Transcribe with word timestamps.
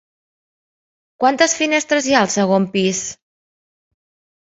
Quantes 1.25 1.55
finestres 1.61 2.09
hi 2.09 2.17
ha 2.17 2.25
al 2.25 2.35
segon 2.39 2.69
pis? 2.75 3.07